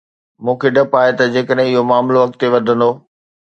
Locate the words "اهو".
1.69-1.83